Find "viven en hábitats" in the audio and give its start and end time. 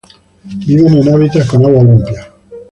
0.65-1.47